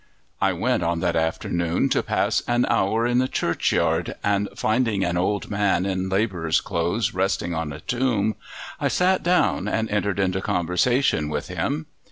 [0.41, 5.15] I went on that afternoon to pass an hour in the churchyard, and finding an
[5.15, 8.35] old man in labourer's clothes resting on a tomb,
[8.79, 11.85] I sat down and entered into conversation with him.